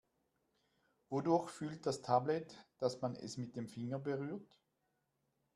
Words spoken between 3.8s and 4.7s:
berührt?